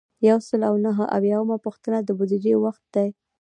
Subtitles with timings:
[0.29, 3.09] یو سل او نهه اویایمه پوښتنه د بودیجې وخت دی.